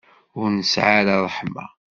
Ur 0.39 0.47
nesɛi 0.51 0.91
ara 0.99 1.15
ṛṛeḥma. 1.25 1.65